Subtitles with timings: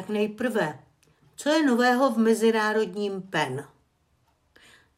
[0.00, 0.78] Tak nejprve,
[1.36, 3.64] co je nového v mezinárodním PEN?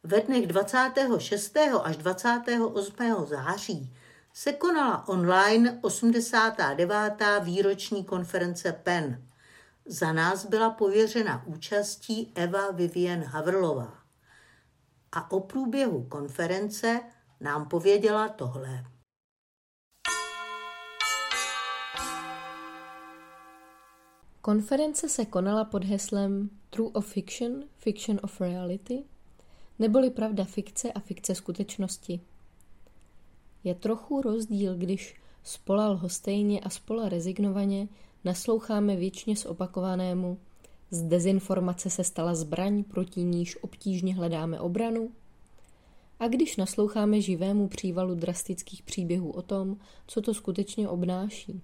[0.03, 1.57] Ve dnech 26.
[1.83, 3.25] až 28.
[3.25, 3.93] září
[4.33, 7.13] se konala online 89.
[7.41, 9.27] výroční konference PEN.
[9.85, 13.93] Za nás byla pověřena účastí Eva Vivien Havrlová.
[15.11, 16.99] A o průběhu konference
[17.39, 18.92] nám pověděla tohle.
[24.45, 29.03] Konference se konala pod heslem True of Fiction, Fiction of Reality,
[29.79, 32.19] neboli pravda fikce a fikce skutečnosti.
[33.63, 37.87] Je trochu rozdíl, když spola lhostejně a spola rezignovaně
[38.23, 40.37] nasloucháme věčně zopakovanému
[40.91, 45.11] z dezinformace se stala zbraň, proti níž obtížně hledáme obranu?
[46.19, 51.61] A když nasloucháme živému přívalu drastických příběhů o tom, co to skutečně obnáší?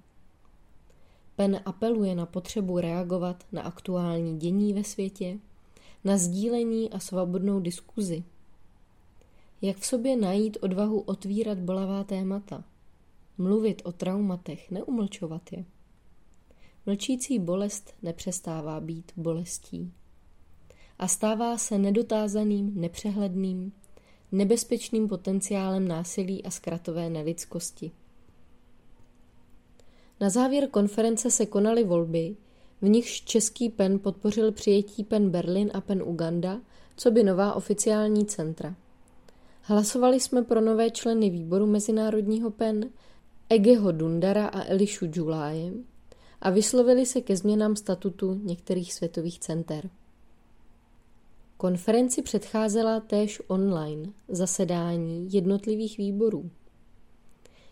[1.40, 5.40] Pen apeluje na potřebu reagovat na aktuální dění ve světě,
[6.04, 8.24] na sdílení a svobodnou diskuzi.
[9.62, 12.64] Jak v sobě najít odvahu otvírat bolavá témata,
[13.38, 15.66] mluvit o traumatech, neumlčovat je.
[16.86, 19.94] Mlčící bolest nepřestává být bolestí
[21.00, 23.72] a stává se nedotázaným, nepřehledným,
[24.32, 27.92] nebezpečným potenciálem násilí a zkratové nelidskosti.
[30.22, 32.36] Na závěr konference se konaly volby,
[32.82, 36.62] v nichž český PEN podpořil přijetí PEN Berlin a PEN Uganda,
[36.96, 38.76] co by nová oficiální centra.
[39.62, 42.90] Hlasovali jsme pro nové členy výboru Mezinárodního PEN,
[43.50, 45.72] Egeho Dundara a Elišu Džuláje
[46.42, 49.90] a vyslovili se ke změnám statutu některých světových center.
[51.58, 56.50] Konferenci předcházela též online zasedání jednotlivých výborů.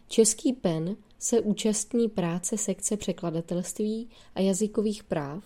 [0.08, 5.44] Český PEN se účastní práce sekce překladatelství a jazykových práv,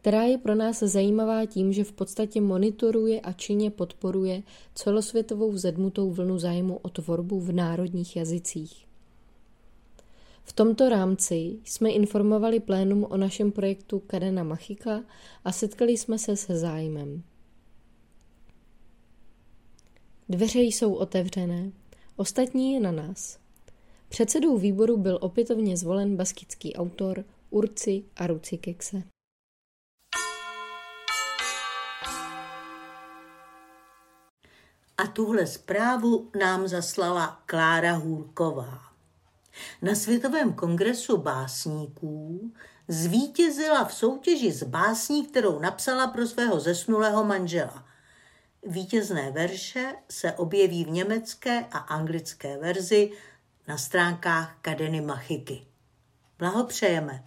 [0.00, 4.42] která je pro nás zajímavá tím, že v podstatě monitoruje a činně podporuje
[4.74, 8.86] celosvětovou vzedmutou vlnu zájmu o tvorbu v národních jazycích.
[10.44, 15.04] V tomto rámci jsme informovali plénum o našem projektu Kadena Machika
[15.44, 17.22] a setkali jsme se se zájmem.
[20.28, 21.72] Dveře jsou otevřené,
[22.16, 23.45] ostatní je na nás.
[24.16, 29.02] Předsedou výboru byl opětovně zvolen baskický autor Urci a Ruci Kekse.
[34.98, 38.80] A tuhle zprávu nám zaslala Klára Hůrková.
[39.82, 42.52] Na Světovém kongresu básníků
[42.88, 47.86] zvítězila v soutěži s básní, kterou napsala pro svého zesnulého manžela.
[48.66, 53.12] Vítězné verše se objeví v německé a anglické verzi
[53.68, 55.66] na stránkách Kadeny Machiky.
[56.38, 57.24] Blahopřejeme.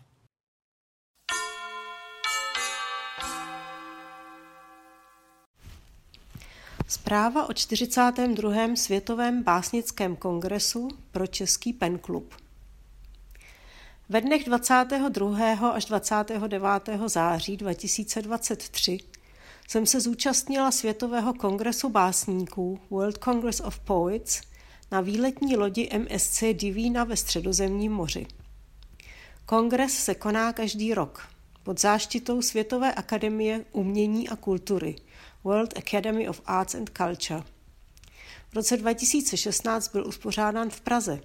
[6.88, 8.76] Zpráva o 42.
[8.76, 12.34] Světovém básnickém kongresu pro Český penklub.
[14.10, 15.70] Ve dnech 22.
[15.70, 16.66] až 29.
[17.06, 18.98] září 2023
[19.68, 24.49] jsem se zúčastnila Světového kongresu básníků World Congress of Poets
[24.92, 28.26] na výletní lodi MSC Divína ve středozemním moři.
[29.46, 31.28] Kongres se koná každý rok
[31.64, 34.96] pod záštitou Světové akademie umění a kultury
[35.44, 37.44] World Academy of Arts and Culture.
[38.50, 41.22] V roce 2016 byl uspořádán v Praze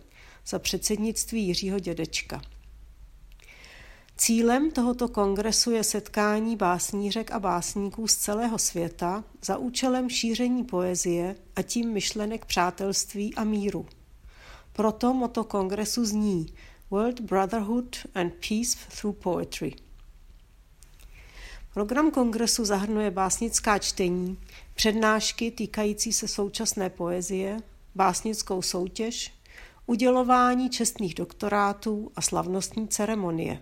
[0.46, 2.42] za předsednictví Jiřího Dědečka.
[4.16, 11.36] Cílem tohoto kongresu je setkání básnířek a básníků z celého světa za účelem šíření poezie
[11.56, 13.86] a tím myšlenek přátelství a míru.
[14.72, 16.46] Proto moto kongresu zní
[16.90, 19.74] World Brotherhood and Peace through Poetry.
[21.74, 24.38] Program kongresu zahrnuje básnická čtení,
[24.74, 27.60] přednášky týkající se současné poezie,
[27.94, 29.32] básnickou soutěž,
[29.86, 33.60] udělování čestných doktorátů a slavnostní ceremonie.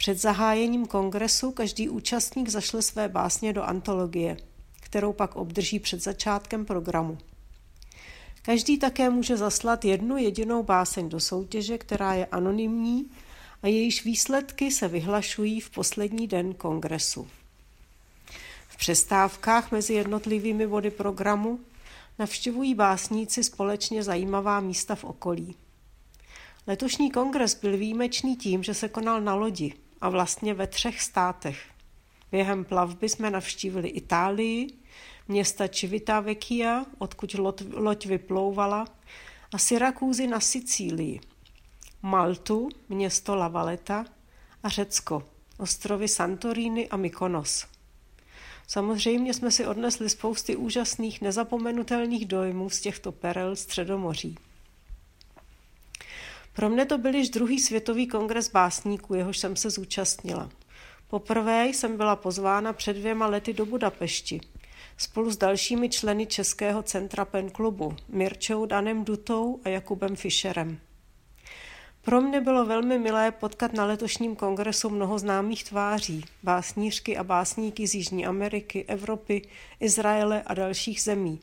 [0.00, 4.36] Před zahájením kongresu každý účastník zašle své básně do antologie,
[4.80, 7.18] kterou pak obdrží před začátkem programu.
[8.42, 13.10] Každý také může zaslat jednu jedinou báseň do soutěže, která je anonymní
[13.62, 17.28] a jejíž výsledky se vyhlašují v poslední den kongresu.
[18.68, 21.60] V přestávkách mezi jednotlivými body programu
[22.18, 25.56] navštěvují básníci společně zajímavá místa v okolí.
[26.66, 31.62] Letošní kongres byl výjimečný tím, že se konal na lodi, a vlastně ve třech státech.
[32.32, 34.68] Během plavby jsme navštívili Itálii,
[35.28, 37.34] města Civitavecchia, odkud
[37.74, 38.84] loď vyplouvala,
[39.52, 41.20] a Syrakúzy na Sicílii,
[42.02, 44.04] Maltu, město La Valeta
[44.62, 45.22] a Řecko,
[45.58, 47.66] ostrovy Santorini a Mykonos.
[48.66, 54.36] Samozřejmě jsme si odnesli spousty úžasných, nezapomenutelných dojmů z těchto perel Středomoří.
[56.52, 60.50] Pro mne to byl již druhý světový kongres básníků, jehož jsem se zúčastnila.
[61.08, 64.40] Poprvé jsem byla pozvána před dvěma lety do Budapešti
[65.00, 70.78] spolu s dalšími členy Českého centra Pen klubu Mirčou Danem Dutou a Jakubem Fischerem.
[72.02, 77.86] Pro mě bylo velmi milé potkat na letošním kongresu mnoho známých tváří, básnířky a básníky
[77.86, 79.42] z Jižní Ameriky, Evropy,
[79.80, 81.40] Izraele a dalších zemí.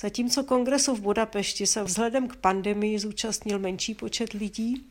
[0.00, 4.86] Zatímco kongresu v Budapešti se vzhledem k pandemii zúčastnil menší počet lidí,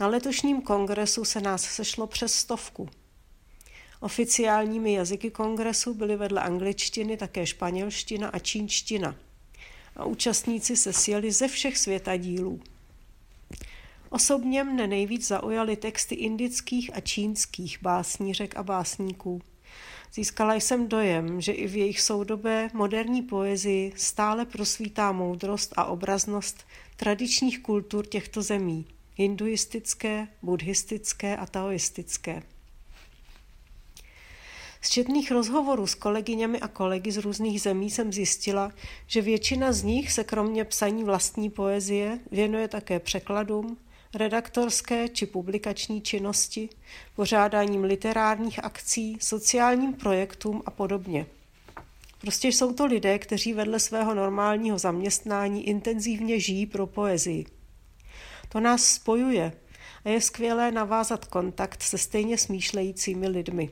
[0.00, 2.88] na letošním kongresu se nás sešlo přes stovku.
[4.00, 9.16] Oficiálními jazyky kongresu byly vedle angličtiny také španělština a čínština.
[9.96, 12.60] A účastníci se sjeli ze všech světadílů.
[14.10, 19.42] Osobně mne nejvíc zaujaly texty indických a čínských básnířek a básníků.
[20.14, 26.66] Získala jsem dojem, že i v jejich soudobé moderní poezii stále prosvítá moudrost a obraznost
[26.96, 32.42] tradičních kultur těchto zemí, hinduistické, buddhistické a taoistické.
[34.80, 38.72] Z četných rozhovorů s kolegyněmi a kolegy z různých zemí jsem zjistila,
[39.06, 43.76] že většina z nich se kromě psaní vlastní poezie věnuje také překladům,
[44.14, 46.68] redaktorské či publikační činnosti,
[47.16, 51.26] pořádáním literárních akcí, sociálním projektům a podobně.
[52.20, 57.46] Prostě jsou to lidé, kteří vedle svého normálního zaměstnání intenzivně žijí pro poezii.
[58.48, 59.52] To nás spojuje
[60.04, 63.70] a je skvělé navázat kontakt se stejně smýšlejícími lidmi.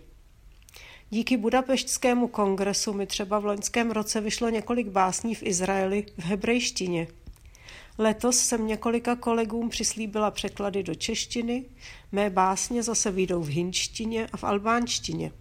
[1.10, 7.06] Díky Budapeštskému kongresu mi třeba v loňském roce vyšlo několik básní v Izraeli v hebrejštině–
[8.00, 11.64] Letos jsem několika kolegům přislíbila překlady do češtiny,
[12.12, 15.32] mé básně zase výjdou v hinštině a v albánštině.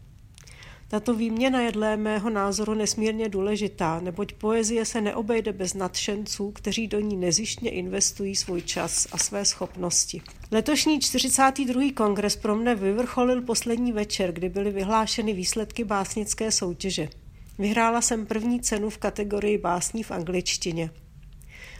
[0.87, 6.87] Tato výměna je dle mého názoru nesmírně důležitá, neboť poezie se neobejde bez nadšenců, kteří
[6.87, 10.21] do ní nezištně investují svůj čas a své schopnosti.
[10.51, 11.81] Letošní 42.
[11.95, 17.09] kongres pro mne vyvrcholil poslední večer, kdy byly vyhlášeny výsledky básnické soutěže.
[17.57, 20.89] Vyhrála jsem první cenu v kategorii básní v angličtině.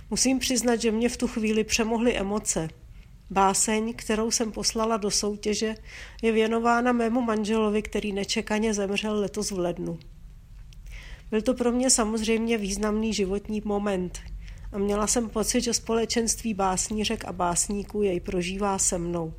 [0.10, 2.70] Musím přiznat, že mě v tu chvíli přemohly emoce.
[3.30, 5.76] Báseň, kterou jsem poslala do soutěže,
[6.22, 10.00] je věnována mému manželovi, který nečekaně zemřel letos v lednu.
[11.32, 14.20] Byl to pro mě samozřejmě významný životní moment
[14.72, 19.34] a měla jsem pocit, že společenství básnířek a básníků jej prožívá se mnou.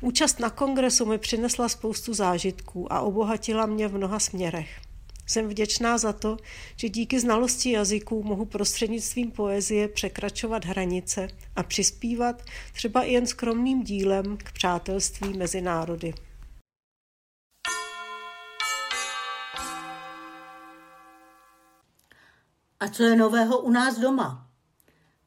[0.00, 4.85] Účast na kongresu mi přinesla spoustu zážitků a obohatila mě v mnoha směrech.
[5.26, 6.36] Jsem vděčná za to,
[6.76, 12.42] že díky znalosti jazyků mohu prostřednictvím poezie překračovat hranice a přispívat
[12.72, 16.14] třeba i jen skromným dílem k přátelství mezi národy.
[22.80, 24.50] A co je nového u nás doma?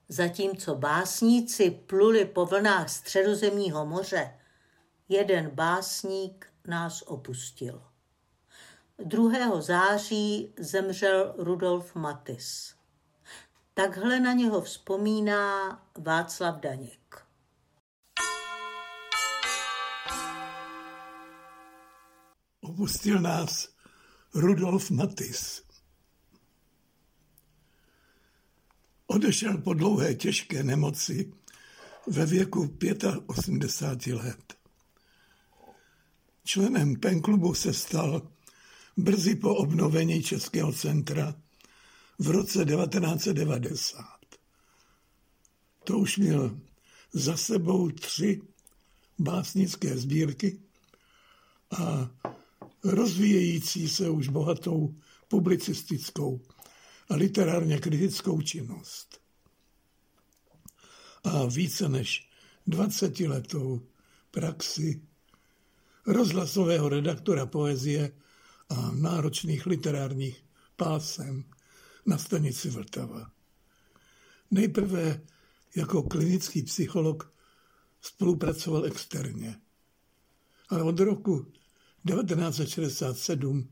[0.10, 4.34] Zatímco básníci pluli po vlnách středozemního moře,
[5.10, 7.89] jeden básník nás opustil.
[9.04, 9.62] 2.
[9.62, 12.76] září zemřel Rudolf Matis.
[13.74, 17.26] Takhle na něho vzpomíná Václav Daněk.
[22.62, 23.70] Opustil nás
[24.34, 25.64] Rudolf Matis.
[29.08, 31.34] Odešel po dlouhé těžké nemoci
[32.08, 32.78] ve věku
[33.28, 34.54] 85 let.
[36.44, 38.32] Členem penklubu se stal
[39.04, 41.36] brzy po obnovení Českého centra
[42.20, 44.06] v roce 1990.
[45.84, 46.60] To už měl
[47.14, 48.42] za sebou tři
[49.20, 50.60] básnické sbírky
[51.72, 52.12] a
[52.84, 54.96] rozvíjející se už bohatou
[55.28, 56.42] publicistickou
[57.10, 59.22] a literárně kritickou činnost.
[61.24, 62.30] A více než
[62.68, 63.82] 20 letou
[64.32, 65.02] praxi
[66.06, 68.12] rozhlasového redaktora poezie
[68.70, 70.44] a náročných literárních
[70.76, 71.44] pásem
[72.06, 73.32] na stanici Vltava.
[74.52, 75.22] Nejprve
[75.76, 77.34] jako klinický psycholog
[78.02, 79.62] spolupracoval externě,
[80.70, 81.52] ale od roku
[82.08, 83.70] 1967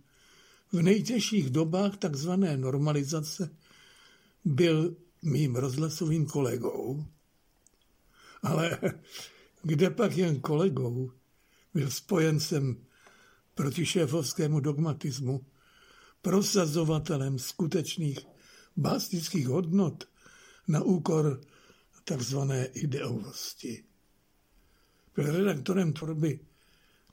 [0.71, 3.57] v nejtěžších dobách takzvané normalizace
[4.45, 7.05] byl mým rozhlasovým kolegou.
[8.41, 8.79] Ale
[9.63, 11.11] kde pak jen kolegou,
[11.73, 12.86] byl spojencem
[13.57, 15.45] proti šéfovskému dogmatismu,
[16.21, 18.19] prosazovatelem skutečných
[18.77, 20.05] básnických hodnot
[20.67, 21.41] na úkor
[22.03, 23.83] takzvané ideovosti.
[25.15, 26.39] Byl redaktorem tvorby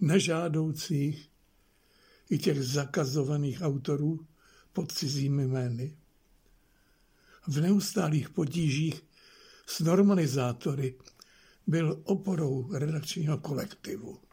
[0.00, 1.30] nežádoucích
[2.30, 4.26] i těch zakazovaných autorů
[4.72, 5.96] pod cizími jmény.
[7.48, 9.02] V neustálých potížích
[9.66, 10.94] s normalizátory
[11.66, 14.24] byl oporou redakčního kolektivu.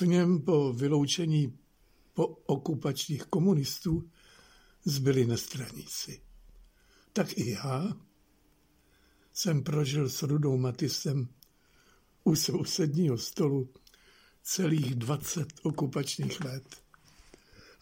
[0.00, 1.58] V něm po vyloučení
[2.14, 4.10] po okupačních komunistů
[4.84, 6.22] zbyli nestraníci.
[7.12, 7.96] Tak i já
[9.32, 11.28] jsem prožil s Rudou Matisem
[12.24, 13.68] u sousedního stolu
[14.42, 16.76] celých 20 okupačních let.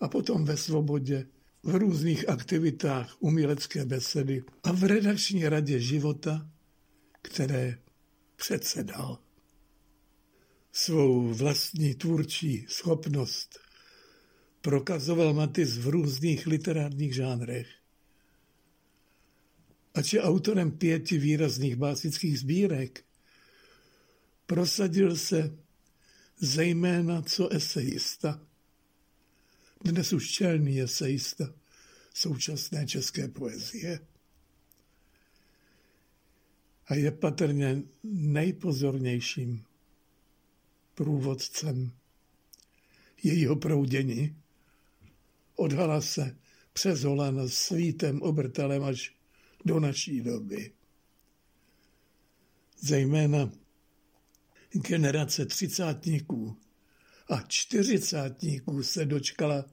[0.01, 1.27] A potom ve svobodě,
[1.63, 6.51] v různých aktivitách umělecké besedy a v redakční radě života,
[7.23, 7.79] které
[8.37, 9.28] předsedal.
[10.81, 13.59] Svou vlastní tvůrčí schopnost
[14.61, 17.67] prokazoval Matis v různých literárních žánrech.
[19.95, 23.05] Ač je autorem pěti výrazných básnických sbírek,
[24.47, 25.59] prosadil se
[26.37, 28.47] zejména co esejista.
[29.85, 31.55] Dnes už čelný esejista
[32.15, 34.01] současné české poezie.
[36.87, 39.68] A je patrně nejpozornějším
[40.99, 41.93] průvodcem
[43.23, 44.37] jejího proudění.
[45.55, 46.37] Odhala se
[46.73, 49.15] přes Holan svítem obrtelem až
[49.65, 50.73] do naší doby.
[52.81, 53.53] Zejména
[54.73, 56.57] generace třicátníků
[57.31, 59.65] a čtyřicátníků se dočkala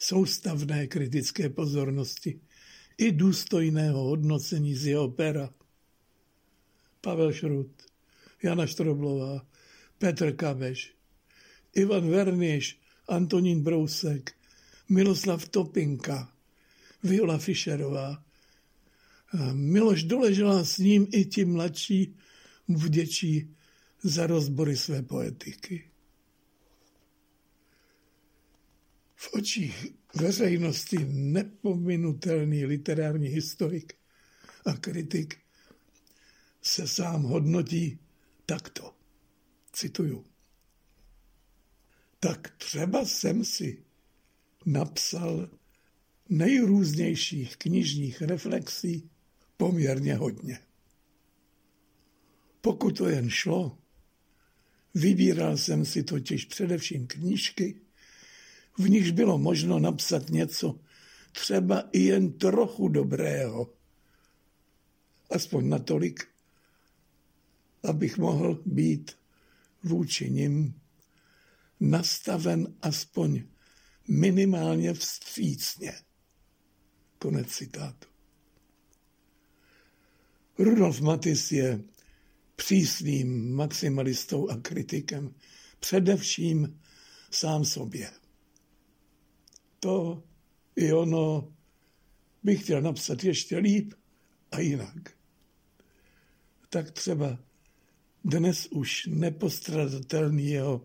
[0.00, 2.40] soustavné kritické pozornosti
[2.98, 5.54] i důstojného hodnocení z jeho pera.
[7.00, 7.82] Pavel Šrut,
[8.42, 9.46] Jana Štroblová,
[9.98, 10.94] Petr Kabeš,
[11.74, 14.32] Ivan Verniš, Antonín Brousek,
[14.88, 16.32] Miloslav Topinka,
[17.02, 18.24] Viola Fischerová.
[19.52, 22.16] Miloš doležela s ním i ti mladší
[22.68, 23.56] vděčí
[24.02, 25.90] za rozbory své poetiky.
[29.16, 33.94] V očích veřejnosti nepominutelný literární historik
[34.66, 35.36] a kritik
[36.62, 37.98] se sám hodnotí
[38.46, 39.03] takto.
[39.74, 40.24] Cituju.
[42.20, 43.84] Tak třeba jsem si
[44.66, 45.50] napsal
[46.28, 49.10] nejrůznějších knižních reflexí
[49.56, 50.58] poměrně hodně.
[52.60, 53.78] Pokud to jen šlo,
[54.94, 57.80] Vybíral jsem si totiž především knížky,
[58.78, 60.80] v nichž bylo možno napsat něco
[61.32, 63.72] třeba i jen trochu dobrého.
[65.30, 66.28] Aspoň natolik,
[67.82, 69.16] abych mohl být
[69.84, 70.80] vůči nim
[71.80, 73.42] nastaven aspoň
[74.08, 75.92] minimálně vstřícně.
[77.18, 78.08] Konec citátu.
[80.58, 81.82] Rudolf Matis je
[82.56, 85.34] přísným maximalistou a kritikem,
[85.80, 86.80] především
[87.30, 88.10] sám sobě.
[89.80, 90.22] To
[90.76, 91.52] i ono
[92.42, 93.94] bych chtěl napsat ještě líp
[94.50, 95.10] a jinak.
[96.68, 97.38] Tak třeba
[98.24, 100.84] dnes už nepostradatelný jeho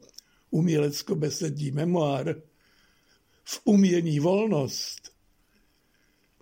[0.49, 2.35] umělecko-besední memoár
[3.43, 5.11] v umění volnost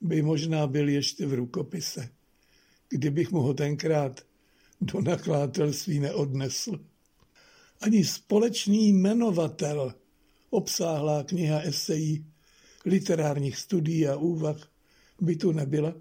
[0.02, 2.10] by možná byl ještě v rukopise,
[2.90, 4.22] kdybych mu ho tenkrát
[4.82, 6.86] do nakladatelství neodnesl.
[7.82, 9.94] Ani společný jmenovatel
[10.50, 12.26] obsáhlá kniha esejí,
[12.86, 14.72] literárních studií a úvah
[15.22, 15.96] by tu nebyla,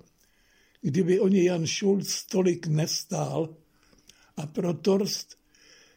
[0.80, 3.56] kdyby o ně Jan Schulz tolik nestál
[4.36, 5.38] a pro Torst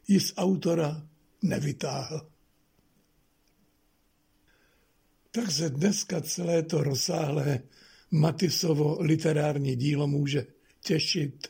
[0.08, 1.08] ji z autora
[1.42, 2.30] nevytáhl.
[5.32, 7.64] Tak se dneska celé to rozsáhlé
[8.12, 10.48] Matisovo literární dílo může
[10.84, 11.48] těšit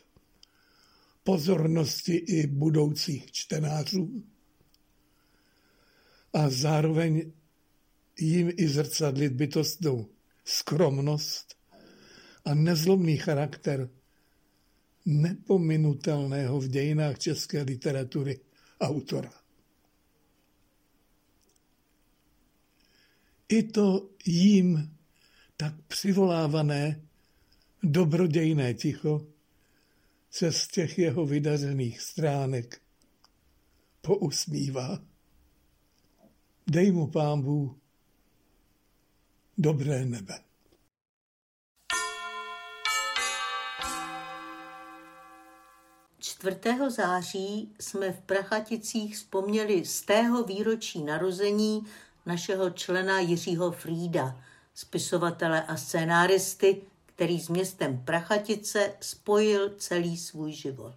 [1.23, 4.23] pozornosti i budoucích čtenářů
[6.33, 7.31] a zároveň
[8.19, 10.09] jim i zrcadlit bytostnou
[10.45, 11.55] skromnost
[12.45, 13.89] a nezlomný charakter
[15.09, 18.39] nepominutelného v dějinách české literatury
[18.81, 19.33] autora.
[23.49, 24.97] I to jím
[25.57, 27.01] tak přivolávané
[27.83, 29.27] dobrodějné ticho
[30.29, 32.81] se z těch jeho vydařených stránek
[34.01, 35.03] pousmívá.
[36.67, 37.79] Dej mu pámbu
[39.57, 40.48] dobré nebe.
[46.39, 51.85] Čtvrtého září jsme v Prachaticích vzpomněli z tého výročí narození
[52.25, 54.41] našeho člena Jiřího Frída,
[54.73, 60.95] spisovatele a scénáristy, který s městem Prachatice spojil celý svůj život.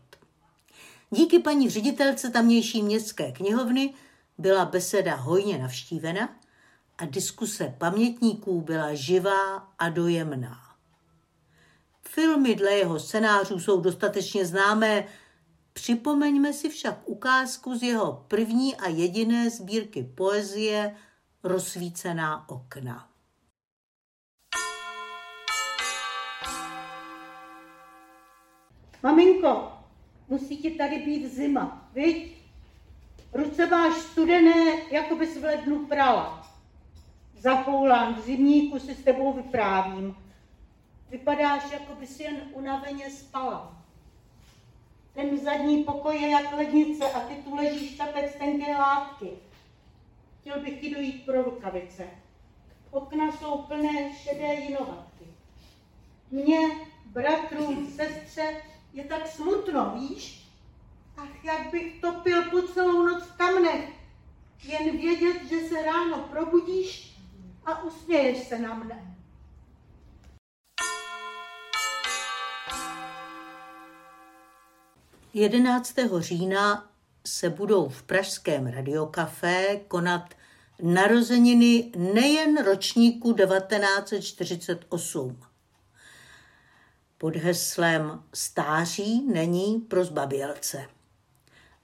[1.10, 3.94] Díky paní ředitelce tamnější městské knihovny
[4.38, 6.36] byla beseda hojně navštívena
[6.98, 10.58] a diskuse pamětníků byla živá a dojemná.
[12.02, 15.04] Filmy dle jeho scénářů jsou dostatečně známé,
[15.72, 20.96] připomeňme si však ukázku z jeho první a jediné sbírky poezie
[21.44, 23.08] Rozsvícená okna.
[29.02, 29.72] Maminko,
[30.28, 32.42] musí ti tady být zima, viď?
[33.32, 36.48] Ruce máš studené, jako bys v lednu prala.
[37.38, 40.16] Zafoulán v zimníku si s tebou vyprávím.
[41.10, 43.81] Vypadáš, jako bys jen unaveně spala.
[45.14, 49.30] Ten zadní pokoj je jak lednice a ty tu ležíš tapec tenké látky.
[50.40, 52.06] Chtěl bych ti dojít pro rukavice.
[52.90, 55.24] Okna jsou plné šedé jinovatky.
[56.30, 56.58] Mně,
[57.06, 60.48] bratrům, sestře, je tak smutno, víš?
[61.16, 63.90] Ach, jak bych topil po celou noc v kamnech.
[64.64, 67.18] Jen vědět, že se ráno probudíš
[67.64, 69.11] a usměješ se na mne.
[75.34, 76.90] Jedenáctého října
[77.26, 80.34] se budou v pražském radiokafé konat
[80.82, 85.42] narozeniny nejen ročníku 1948
[87.22, 90.86] pod heslem Stáří není pro zbabělce.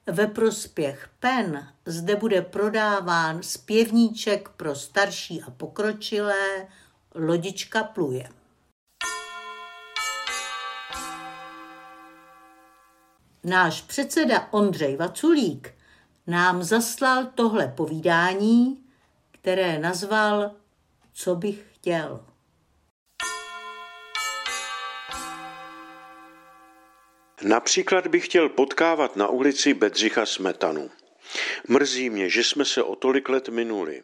[0.07, 6.67] Ve prospěch pen zde bude prodáván zpěvníček pro starší a pokročilé
[7.15, 8.29] Lodička pluje.
[13.43, 15.73] Náš předseda Ondřej Vaculík
[16.27, 18.83] nám zaslal tohle povídání,
[19.31, 20.51] které nazval
[21.13, 22.25] Co bych chtěl.
[27.43, 30.89] Například bych chtěl potkávat na ulici Bedřicha Smetanu.
[31.67, 34.03] Mrzí mě, že jsme se o tolik let minuli.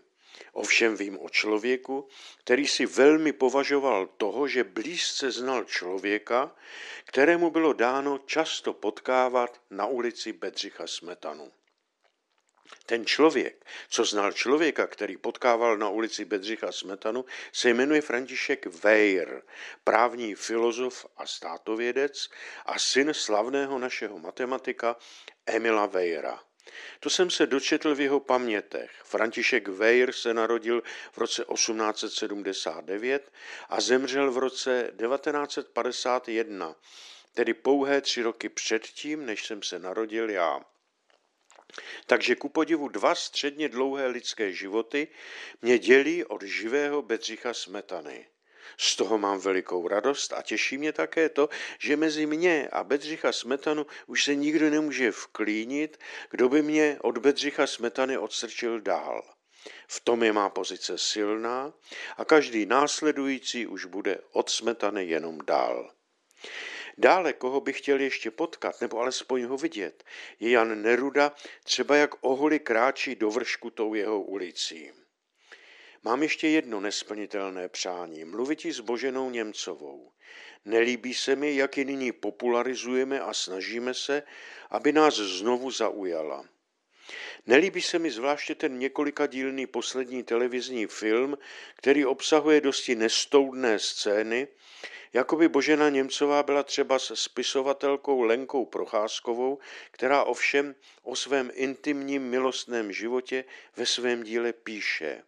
[0.56, 2.08] Ovšem vím o člověku,
[2.40, 6.56] který si velmi považoval toho, že blízce znal člověka,
[7.06, 11.52] kterému bylo dáno často potkávat na ulici Bedřicha Smetanu.
[12.86, 19.42] Ten člověk, co znal člověka, který potkával na ulici Bedřicha Smetanu, se jmenuje František Weir,
[19.84, 22.30] právní filozof a státovědec
[22.66, 24.96] a syn slavného našeho matematika
[25.46, 26.40] Emila Weira.
[27.00, 28.92] To jsem se dočetl v jeho pamětech.
[29.04, 33.32] František Weir se narodil v roce 1879
[33.70, 36.76] a zemřel v roce 1951,
[37.34, 40.60] tedy pouhé tři roky předtím, než jsem se narodil já.
[42.06, 45.08] Takže ku podivu dva středně dlouhé lidské životy
[45.62, 48.28] mě dělí od živého Bedřicha Smetany.
[48.78, 53.32] Z toho mám velikou radost a těší mě také to, že mezi mě a Bedřicha
[53.32, 59.36] Smetanu už se nikdo nemůže vklínit, kdo by mě od Bedřicha Smetany odstrčil dál.
[59.88, 61.74] V tom je má pozice silná
[62.18, 65.92] a každý následující už bude od Smetany jenom dál.
[66.98, 70.04] Dále, koho bych chtěl ještě potkat, nebo alespoň ho vidět,
[70.40, 71.32] je Jan Neruda,
[71.64, 74.92] třeba jak oholi kráčí do vršku tou jeho ulicí.
[76.06, 80.12] Mám ještě jedno nesplnitelné přání, mluvit s Boženou Němcovou.
[80.66, 84.24] Nelíbí se mi, jak ji nyní popularizujeme a snažíme se,
[84.70, 86.46] aby nás znovu zaujala.
[87.46, 91.38] Nelíbí se mi zvláště ten několika dílný poslední televizní film,
[91.76, 94.48] který obsahuje dosti nestoudné scény,
[95.14, 99.60] Jakoby Božena Němcová byla třeba s spisovatelkou Lenkou Procházkovou,
[99.92, 105.24] která ovšem o svém intimním milostném životě ve svém díle píše.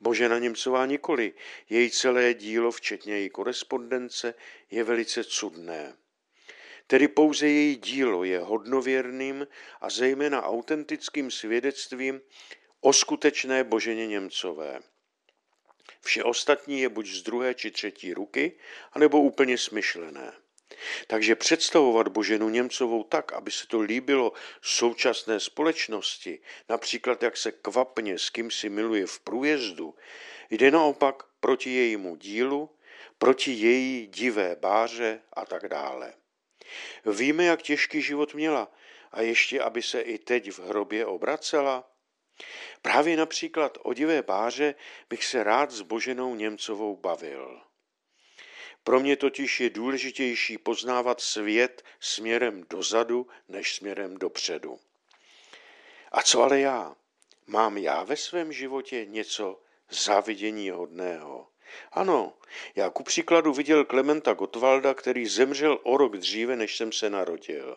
[0.00, 1.32] Božena Němcová nikoli,
[1.70, 4.34] její celé dílo, včetně její korespondence,
[4.70, 5.96] je velice cudné.
[6.86, 9.46] Tedy pouze její dílo je hodnověrným
[9.80, 12.20] a zejména autentickým svědectvím
[12.80, 14.80] o skutečné Boženě Němcové.
[16.00, 18.58] Vše ostatní je buď z druhé či třetí ruky,
[18.92, 20.32] anebo úplně smyšlené.
[21.06, 28.18] Takže představovat Boženu Němcovou tak, aby se to líbilo současné společnosti, například jak se kvapně
[28.18, 29.94] s kým si miluje v průjezdu,
[30.50, 32.70] jde naopak proti jejímu dílu,
[33.18, 36.14] proti její divé báře a tak dále.
[37.04, 38.72] Víme, jak těžký život měla
[39.12, 41.90] a ještě, aby se i teď v hrobě obracela?
[42.82, 44.74] Právě například o divé báře
[45.10, 47.60] bych se rád s Boženou Němcovou bavil.
[48.84, 54.78] Pro mě totiž je důležitější poznávat svět směrem dozadu než směrem dopředu.
[56.12, 56.96] A co ale já?
[57.46, 61.48] Mám já ve svém životě něco závidění hodného?
[61.92, 62.34] Ano,
[62.74, 67.76] já ku příkladu viděl Klementa Gottwalda, který zemřel o rok dříve, než jsem se narodil.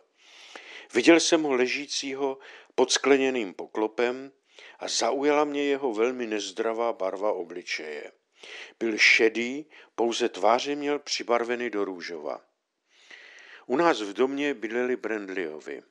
[0.93, 2.37] Viděl jsem ho ležícího
[2.75, 4.31] pod skleněným poklopem
[4.79, 8.11] a zaujala mě jeho velmi nezdravá barva obličeje.
[8.79, 12.41] Byl šedý, pouze tváře měl přibarvený do růžova.
[13.65, 15.83] U nás v domě bydleli Brandliovi.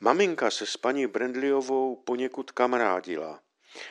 [0.00, 3.40] Maminka se s paní Brandliovou poněkud kamarádila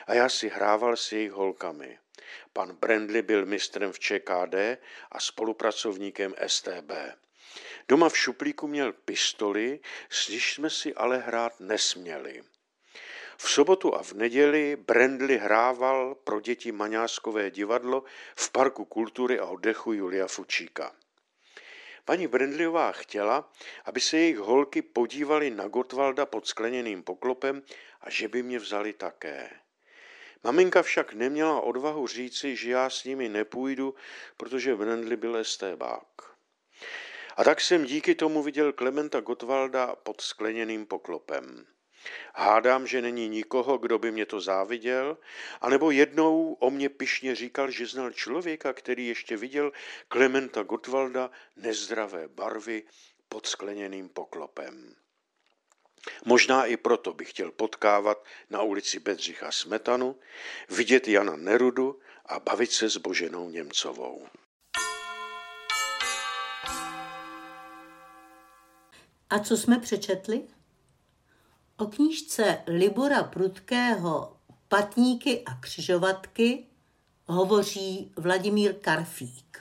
[0.06, 1.98] a já si hrával s jejich holkami.
[2.52, 4.54] Pan Brandley byl mistrem v ČKD
[5.12, 6.92] a spolupracovníkem STB.
[7.88, 12.42] Doma v šuplíku měl pistoli, s jsme si ale hrát nesměli.
[13.36, 18.04] V sobotu a v neděli Brandley hrával pro děti Maňáskové divadlo
[18.36, 20.94] v Parku kultury a oddechu Julia Fučíka.
[22.04, 23.52] Paní Brandleyová chtěla,
[23.84, 27.62] aby se jejich holky podívali na Gotwalda pod skleněným poklopem
[28.00, 29.50] a že by mě vzali také.
[30.44, 33.94] Maminka však neměla odvahu říci, že já s nimi nepůjdu,
[34.36, 36.06] protože Brandley byl estébák.
[37.36, 41.66] A tak jsem díky tomu viděl Klementa Gotwalda pod skleněným poklopem.
[42.34, 45.18] Hádám, že není nikoho, kdo by mě to záviděl,
[45.60, 49.72] anebo jednou o mě pišně říkal, že znal člověka, který ještě viděl
[50.08, 52.82] Klementa Gotwalda nezdravé barvy
[53.28, 54.94] pod skleněným poklopem.
[56.24, 60.16] Možná i proto bych chtěl potkávat na ulici Bedřicha Smetanu,
[60.68, 64.26] vidět Jana Nerudu a bavit se s Boženou Němcovou.
[69.30, 70.42] A co jsme přečetli?
[71.76, 74.32] O knížce Libora Prudkého
[74.68, 76.64] Patníky a křižovatky
[77.26, 79.58] hovoří Vladimír Karfík.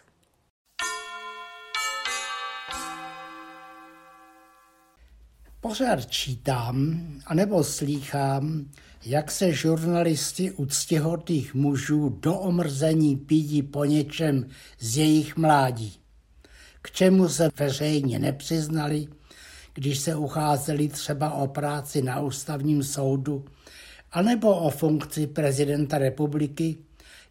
[5.61, 8.71] Pořád čítám, anebo slýchám,
[9.05, 14.49] jak se žurnalisti úctěhodných mužů do omrzení pídí po něčem
[14.79, 15.99] z jejich mládí,
[16.81, 19.07] k čemu se veřejně nepřiznali,
[19.73, 23.45] když se ucházeli třeba o práci na ústavním soudu,
[24.11, 26.77] anebo o funkci prezidenta republiky,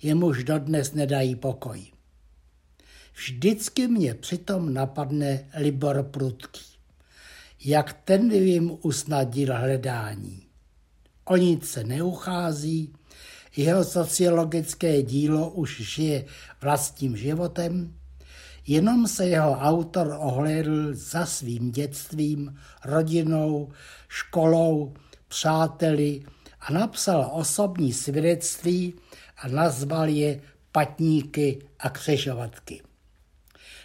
[0.02, 1.82] jemuž dodnes nedají pokoj.
[3.14, 6.64] Vždycky mě přitom napadne Libor Prudký.
[7.64, 10.42] Jak ten jim usnadil hledání.
[11.24, 12.92] O nic se neuchází,
[13.56, 16.24] jeho sociologické dílo už žije
[16.60, 17.94] vlastním životem,
[18.66, 23.72] Jenom se jeho autor ohlédl za svým dětstvím, rodinou,
[24.08, 24.94] školou,
[25.28, 26.22] přáteli
[26.60, 28.94] a napsal osobní svědectví
[29.38, 30.40] a nazval je
[30.72, 32.82] Patníky a křižovatky.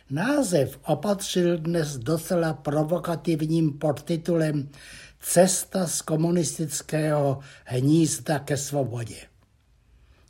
[0.09, 4.69] Název opatřil dnes docela provokativním podtitulem
[5.19, 9.17] Cesta z komunistického hnízda ke svobodě.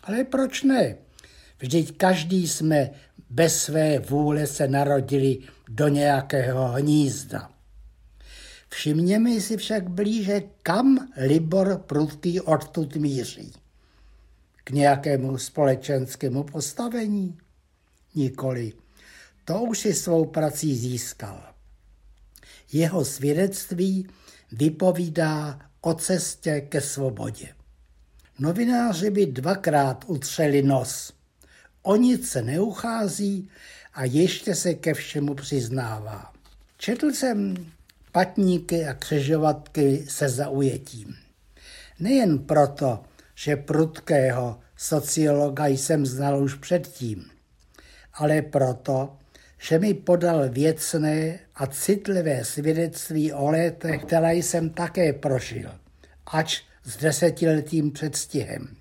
[0.04, 1.07] Ale proč ne?
[1.60, 2.90] Vždyť každý jsme
[3.30, 5.40] bez své vůle se narodili
[5.70, 7.52] do nějakého hnízda.
[8.70, 13.54] Všimněme si však blíže, kam Libor Prudký odtud míří.
[14.64, 17.38] K nějakému společenskému postavení?
[18.16, 18.74] Nikoli.
[19.46, 21.44] To už si svou prací získal.
[22.74, 24.08] Jeho svědectví
[24.52, 27.48] vypovídá o cestě ke svobodě.
[28.40, 31.14] Novináři by dvakrát utřeli nos–
[31.88, 33.50] o nic se neuchází
[33.94, 36.34] a ještě se ke všemu přiznává.
[36.78, 37.56] Četl jsem
[38.12, 41.16] patníky a křižovatky se zaujetím.
[42.00, 43.04] Nejen proto,
[43.36, 47.26] že prudkého sociologa jsem znal už předtím,
[48.14, 49.18] ale proto,
[49.58, 55.72] že mi podal věcné a citlivé svědectví o letech, které jsem také prožil,
[56.26, 58.76] ač s desetiletým předstihem.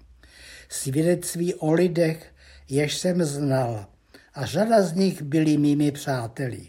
[0.69, 2.33] Svědectví o lidech,
[2.69, 3.87] jež jsem znal,
[4.35, 6.69] a řada z nich byli mými přáteli.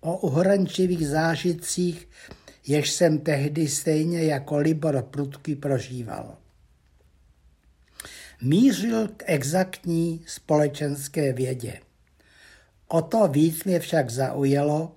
[0.00, 2.08] O uhrančivých zážitcích,
[2.66, 6.36] jež jsem tehdy stejně jako Libor Prudky prožíval.
[8.42, 11.80] Mířil k exaktní společenské vědě.
[12.88, 14.96] O to víc mě však zaujalo,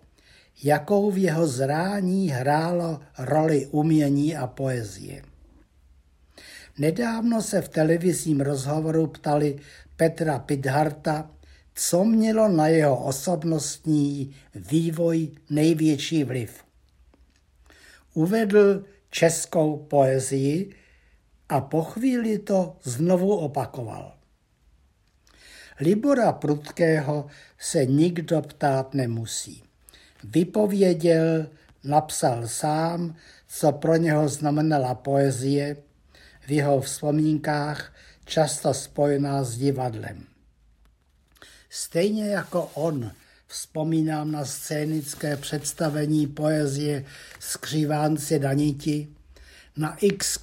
[0.64, 5.22] jakou v jeho zrání hrálo roli umění a poezie.
[6.78, 9.60] Nedávno se v televizním rozhovoru ptali
[9.98, 11.32] Petra Pidharta,
[11.76, 16.64] co mělo na jeho osobnostní vývoj největší vliv.
[18.14, 20.76] Uvedl českou poezii
[21.50, 24.18] a po chvíli to znovu opakoval.
[25.80, 27.26] Libora Prudkého
[27.60, 29.64] se nikdo ptát nemusí.
[30.24, 31.48] Vypověděl,
[31.84, 33.16] napsal sám,
[33.48, 35.78] co pro něho znamenala poezie,
[36.48, 37.95] v jeho vzpomínkách
[38.26, 40.24] často spojená s divadlem.
[41.70, 43.12] Stejně jako on
[43.48, 47.06] Vzpomínám na scénické představení poezie
[47.40, 49.08] Skřivánci Daniti,
[49.78, 50.40] na x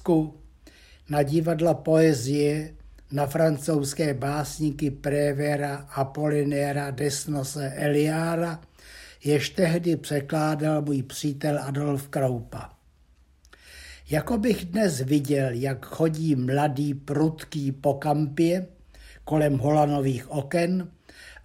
[1.09, 2.73] na divadla poezie,
[3.11, 8.61] na francouzské básníky Prévera, Apolinéra, Desnose, Eliára,
[9.23, 12.73] jež tehdy překládal můj přítel Adolf Kroupa.
[14.09, 18.67] Jako bych dnes viděl, jak chodí mladý prudký po kampě
[19.23, 20.91] kolem holanových oken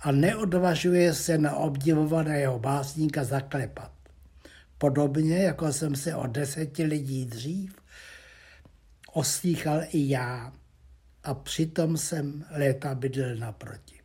[0.00, 3.92] a neodvažuje se na obdivovaného básníka zaklepat.
[4.78, 7.76] Podobně, jako jsem se o deseti lidí dřív
[9.12, 10.52] oslýchal i já
[11.24, 14.00] a přitom jsem léta bydl naproti.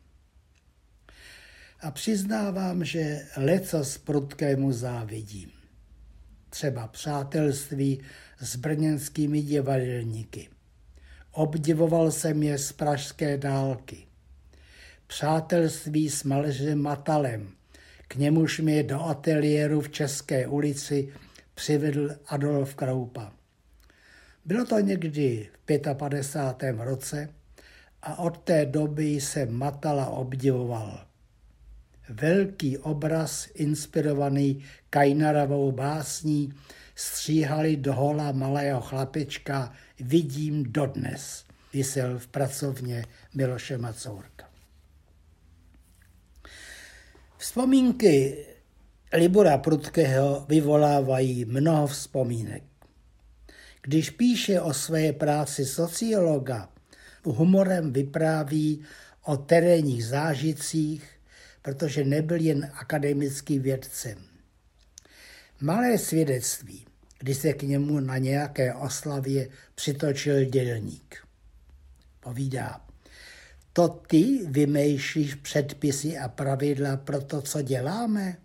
[1.81, 5.51] A přiznávám, že leco z prudkému závidím.
[6.49, 8.01] Třeba přátelství
[8.43, 10.49] s brněnskými divadelníky.
[11.31, 13.97] Obdivoval jsem je z pražské dálky.
[15.07, 17.49] Přátelství s malžem Matalem,
[18.07, 21.13] k němuž mě do ateliéru v České ulici
[21.55, 23.33] přivedl Adolf Kroupa.
[24.45, 26.75] Bylo to někdy v 55.
[26.79, 27.29] roce
[28.01, 31.05] a od té doby jsem Matala obdivoval.
[32.09, 36.53] Velký obraz inspirovaný Kajnarovou básní
[36.95, 44.49] stříhali do hola malého chlapečka, vidím dodnes, vysel v pracovně Miloše Macourka.
[47.37, 48.45] Vzpomínky
[49.13, 52.63] Libora Prudkého vyvolávají mnoho vzpomínek.
[53.81, 56.69] Když píše o své práci sociologa,
[57.23, 58.85] humorem vypráví
[59.23, 61.09] o terénních zážitcích,
[61.61, 64.32] protože nebyl jen akademickým vědcem.
[65.61, 66.85] Malé svědectví,
[67.19, 71.27] kdy se k němu na nějaké oslavě přitočil dělník.
[72.19, 72.81] Povídá,
[73.73, 78.37] to ty vymýšlíš předpisy a pravidla pro to, co děláme?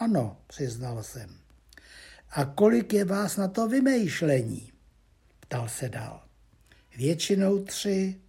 [0.00, 1.30] Ano, přiznal jsem.
[2.30, 4.72] A kolik je vás na to vymýšlení?
[5.40, 6.22] Ptal se dál.
[6.96, 8.20] Většinou tři.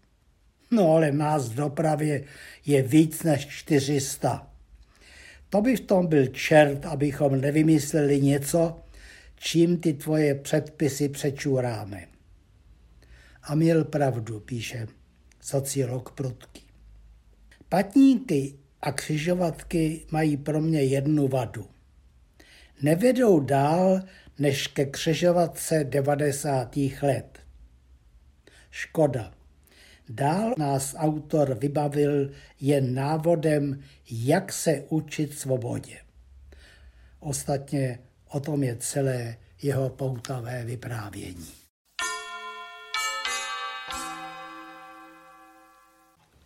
[0.72, 2.24] No ale nás v dopravě
[2.66, 4.49] je víc než 400.
[5.50, 8.80] To by v tom byl čert, abychom nevymysleli něco,
[9.36, 12.08] čím ty tvoje předpisy přečuráme.
[13.44, 14.88] A měl pravdu, píše
[15.42, 16.64] sociolog Prudký.
[17.70, 21.66] Patníky a křižovatky mají pro mě jednu vadu.
[22.82, 24.02] Nevedou dál
[24.40, 26.76] než ke křižovatce 90.
[27.02, 27.40] let.
[28.72, 29.39] Škoda.
[30.10, 35.98] Dál nás autor vybavil jen návodem, jak se učit svobodě.
[37.20, 41.52] Ostatně o tom je celé jeho poutavé vyprávění.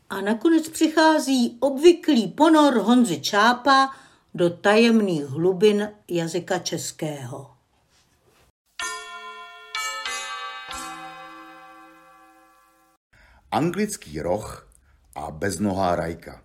[0.10, 3.90] A nakonec přichází obvyklý ponor Honzy Čápa
[4.34, 7.53] do tajemných hlubin jazyka českého.
[13.54, 14.68] Anglický roh
[15.16, 16.42] a beznohá rajka.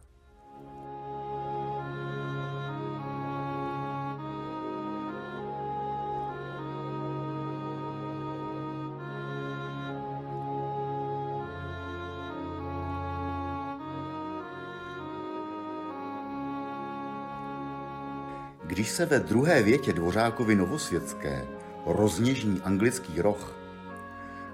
[18.64, 21.46] Když se ve druhé větě Dvořákovi Novosvětské
[21.86, 23.57] rozněžní anglický roh,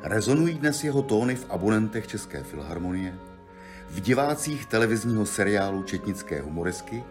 [0.07, 3.15] Rezonují dnes jeho tóny v abonentech České filharmonie,
[3.91, 7.05] v divácích televizního seriálu Četnické humoresky,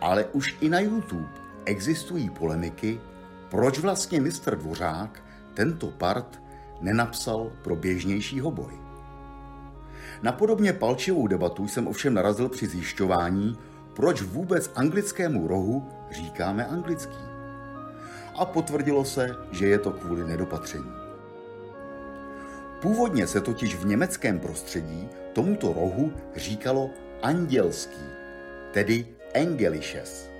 [0.00, 1.28] ale už i na YouTube
[1.64, 3.00] existují polemiky,
[3.50, 5.22] proč vlastně mistr Dvořák
[5.54, 6.42] tento part
[6.80, 8.72] nenapsal pro běžnějšího boj.
[10.22, 13.58] Na podobně palčivou debatu jsem ovšem narazil při zjišťování,
[13.94, 17.18] proč vůbec anglickému rohu říkáme anglický.
[18.34, 21.07] A potvrdilo se, že je to kvůli nedopatření.
[22.80, 26.90] Původně se totiž v německém prostředí tomuto rohu říkalo
[27.22, 28.02] andělský,
[28.72, 30.30] tedy Engelisches,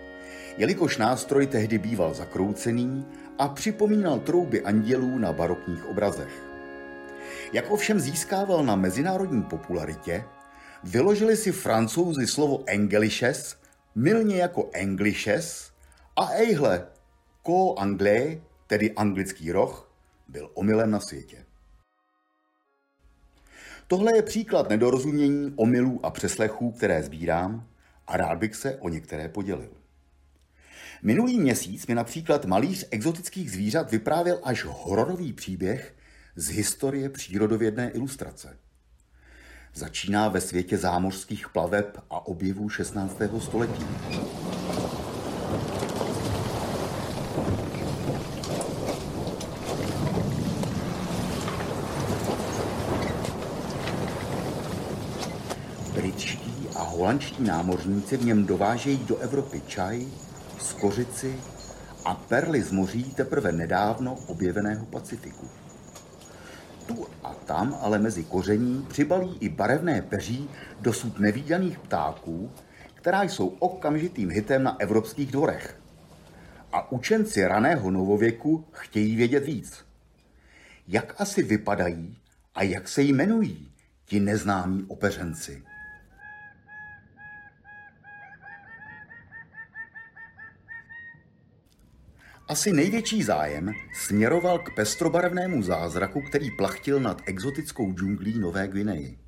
[0.56, 3.06] jelikož nástroj tehdy býval zakroucený
[3.38, 6.42] a připomínal trouby andělů na barokních obrazech.
[7.52, 10.24] Jak ovšem získával na mezinárodní popularitě,
[10.84, 13.56] vyložili si francouzi slovo Engelisches
[13.94, 15.70] milně jako Englishes
[16.16, 16.86] a ejhle,
[17.42, 19.90] ko anglais, tedy anglický roh,
[20.28, 21.47] byl omylem na světě.
[23.90, 27.66] Tohle je příklad nedorozumění, omylů a přeslechů, které sbírám
[28.06, 29.70] a rád bych se o některé podělil.
[31.02, 35.94] Minulý měsíc mi například malíř exotických zvířat vyprávěl až hororový příběh
[36.36, 38.56] z historie přírodovědné ilustrace.
[39.74, 43.20] Začíná ve světě zámořských plaveb a objevů 16.
[43.38, 43.86] století.
[55.94, 60.06] Britští a holandští námořníci v něm dovážejí do Evropy čaj,
[60.58, 61.36] skořici
[62.04, 65.48] a perly z moří teprve nedávno objeveného Pacifiku.
[66.86, 72.50] Tu a tam ale mezi koření přibalí i barevné peří dosud nevýdaných ptáků,
[72.94, 75.80] která jsou okamžitým hitem na evropských dvorech.
[76.72, 79.84] A učenci raného novověku chtějí vědět víc.
[80.88, 82.16] Jak asi vypadají
[82.54, 83.72] a jak se jmenují
[84.04, 85.62] ti neznámí opeřenci?
[92.48, 99.18] Asi největší zájem směroval k pestrobarevnému zázraku, který plachtil nad exotickou džunglí Nové Gvineji.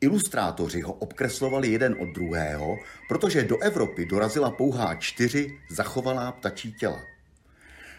[0.00, 2.76] Ilustrátoři ho obkreslovali jeden od druhého,
[3.08, 7.00] protože do Evropy dorazila pouhá čtyři zachovalá ptačí těla.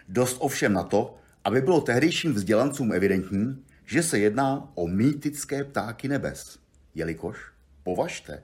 [0.10, 6.08] Dost ovšem na to, aby bylo tehdejším vzdělancům evidentní, že se jedná o mýtické ptáky
[6.08, 6.60] nebes.
[6.96, 7.38] Jelikož,
[7.84, 8.44] považte,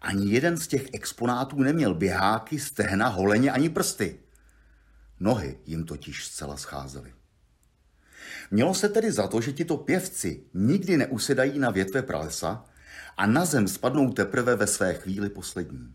[0.00, 4.18] ani jeden z těch exponátů neměl běháky, stehna, holeně ani prsty.
[5.20, 7.12] Nohy jim totiž zcela scházely.
[8.50, 12.64] Mělo se tedy za to, že tito pěvci nikdy neusedají na větve pralesa
[13.16, 15.94] a na zem spadnou teprve ve své chvíli poslední.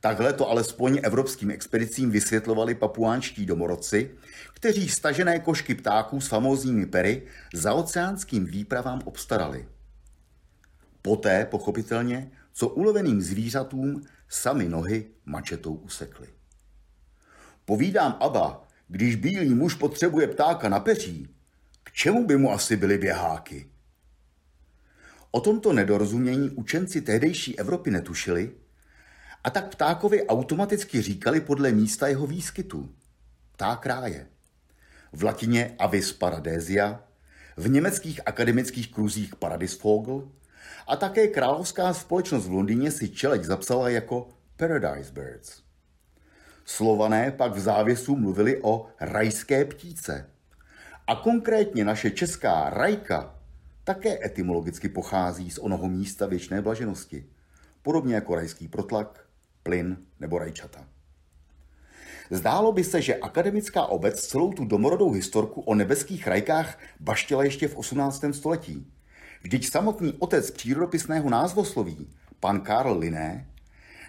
[0.00, 4.10] Takhle to alespoň evropským expedicím vysvětlovali papuánští domorodci,
[4.54, 9.68] kteří stažené košky ptáků s famózními pery za oceánským výpravám obstarali.
[11.02, 16.28] Poté, pochopitelně, co uloveným zvířatům sami nohy mačetou usekli.
[17.70, 21.28] Povídám Aba, když bílý muž potřebuje ptáka na peří,
[21.82, 23.70] k čemu by mu asi byly běháky?
[25.30, 28.52] O tomto nedorozumění učenci tehdejší Evropy netušili
[29.44, 32.94] a tak ptákovi automaticky říkali podle místa jeho výskytu.
[33.52, 34.26] Pták ráje.
[35.12, 37.04] V latině Avis paradésia,
[37.56, 40.28] v německých akademických kruzích Paradisvogel
[40.86, 45.69] a také královská společnost v Londýně si čeleť zapsala jako Paradise Birds.
[46.70, 50.30] Slované pak v závěsu mluvili o rajské ptíce.
[51.06, 53.34] A konkrétně naše česká rajka
[53.84, 57.26] také etymologicky pochází z onoho místa věčné blaženosti,
[57.82, 59.24] podobně jako rajský protlak,
[59.62, 60.84] plyn nebo rajčata.
[62.30, 67.68] Zdálo by se, že akademická obec celou tu domorodou historku o nebeských rajkách baštěla ještě
[67.68, 68.24] v 18.
[68.32, 68.86] století.
[69.42, 72.08] Vždyť samotný otec přírodopisného názvosloví,
[72.40, 73.49] pan Karl Linné,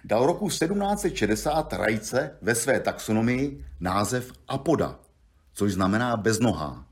[0.04, 4.98] dal roku 1760 rajce ve své taxonomii název apoda,
[5.52, 6.86] což znamená beznohá.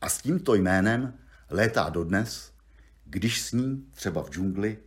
[0.00, 1.14] A s tímto jménem
[1.50, 2.52] létá dodnes,
[3.04, 4.78] když s ní třeba v džungli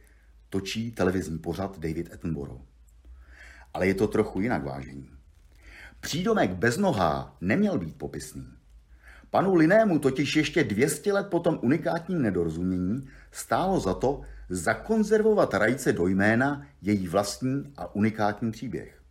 [0.50, 2.62] točí televizní pořad David Attenborough.
[3.74, 5.10] Ale je to trochu jinak vážení.
[6.00, 8.48] Přídomek beznohá neměl být popisný.
[9.30, 14.22] Panu Linému totiž ještě 200 let po tom unikátním nedorozumění stálo za to
[14.54, 19.02] zakonzervovat rajce do jména její vlastní a unikátní příběh.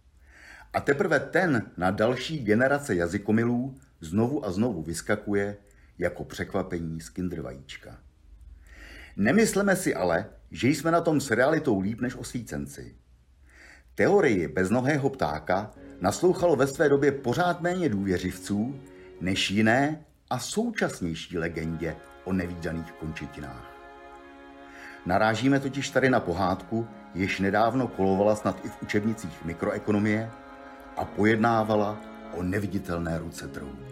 [0.73, 5.57] A teprve ten na další generace jazykomilů znovu a znovu vyskakuje
[5.99, 7.99] jako překvapení z kindervajíčka.
[9.17, 12.97] Nemysleme si ale, že jsme na tom s realitou líp než osvícenci.
[13.95, 18.81] Teorii beznohého ptáka naslouchalo ve své době pořád méně důvěřivců
[19.21, 23.72] než jiné a současnější legendě o nevýdaných končetinách.
[25.07, 30.31] Narážíme totiž tady na pohádku, jež nedávno kolovala snad i v učebnicích mikroekonomie
[30.97, 31.97] a pojednávala
[32.33, 33.92] o neviditelné ruce trhu.